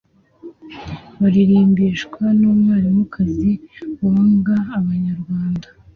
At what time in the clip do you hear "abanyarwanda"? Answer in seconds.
4.77-5.67